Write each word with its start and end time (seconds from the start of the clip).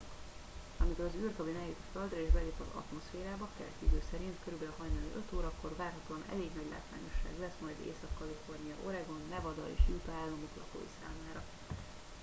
amikor 0.79 1.05
az 1.05 1.15
űrkabin 1.23 1.55
eljut 1.63 1.83
a 1.85 1.91
földre 1.93 2.21
és 2.25 2.31
belép 2.31 2.59
az 2.59 2.71
atmoszférába 2.81 3.49
keleti 3.57 3.85
idő 3.85 4.01
szerint 4.11 4.37
kb. 4.45 4.63
hajnali 4.77 5.09
5 5.15 5.33
órakor 5.37 5.75
várhatóan 5.77 6.23
elég 6.33 6.49
nagy 6.57 6.69
látványosság 6.73 7.33
lesz 7.39 7.59
majd 7.61 7.79
észak-kalifornia 7.89 8.75
oregon 8.87 9.21
nevada 9.29 9.63
és 9.77 9.81
utah 9.95 10.15
államok 10.15 10.53
lakói 10.59 10.87
számára 10.99 11.41